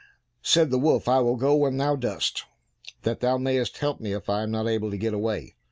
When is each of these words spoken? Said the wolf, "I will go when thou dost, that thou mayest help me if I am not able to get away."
Said 0.41 0.71
the 0.71 0.79
wolf, 0.79 1.07
"I 1.07 1.19
will 1.19 1.35
go 1.35 1.55
when 1.55 1.77
thou 1.77 1.95
dost, 1.95 2.45
that 3.03 3.19
thou 3.19 3.37
mayest 3.37 3.77
help 3.77 3.99
me 3.99 4.13
if 4.13 4.31
I 4.31 4.41
am 4.41 4.49
not 4.49 4.67
able 4.67 4.89
to 4.89 4.97
get 4.97 5.13
away." 5.13 5.53